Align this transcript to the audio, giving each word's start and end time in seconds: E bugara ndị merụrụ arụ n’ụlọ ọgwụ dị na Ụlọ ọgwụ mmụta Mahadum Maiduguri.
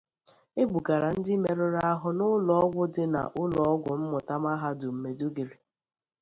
E 0.61 0.63
bugara 0.71 1.07
ndị 1.17 1.33
merụrụ 1.43 1.79
arụ 1.91 2.09
n’ụlọ 2.17 2.53
ọgwụ 2.63 2.83
dị 2.93 3.03
na 3.13 3.21
Ụlọ 3.41 3.61
ọgwụ 3.73 3.91
mmụta 4.01 4.35
Mahadum 4.43 4.95
Maiduguri. 5.03 5.55